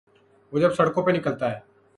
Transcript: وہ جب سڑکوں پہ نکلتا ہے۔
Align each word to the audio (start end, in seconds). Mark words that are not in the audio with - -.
وہ 0.53 0.59
جب 0.59 0.73
سڑکوں 0.73 1.03
پہ 1.03 1.11
نکلتا 1.11 1.51
ہے۔ 1.51 1.59